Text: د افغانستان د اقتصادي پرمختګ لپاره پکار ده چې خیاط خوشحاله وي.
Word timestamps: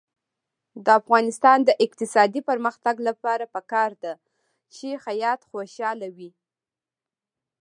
د 0.85 0.87
افغانستان 0.99 1.57
د 1.65 1.69
اقتصادي 1.85 2.41
پرمختګ 2.49 2.95
لپاره 3.07 3.45
پکار 3.55 3.91
ده 4.03 4.13
چې 4.75 5.01
خیاط 5.03 5.39
خوشحاله 5.49 6.07
وي. 6.17 6.31